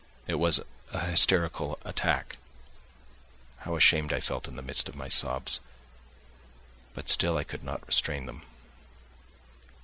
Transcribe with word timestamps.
It 0.25 0.39
was 0.39 0.57
an 0.57 0.99
hysterical 1.11 1.77
attack. 1.85 2.37
How 3.59 3.75
ashamed 3.75 4.11
I 4.11 4.19
felt 4.19 4.47
in 4.47 4.55
the 4.55 4.63
midst 4.63 4.89
of 4.89 4.95
my 4.95 5.09
sobs; 5.09 5.59
but 6.95 7.07
still 7.07 7.37
I 7.37 7.43
could 7.43 7.63
not 7.63 7.85
restrain 7.85 8.25
them. 8.25 8.41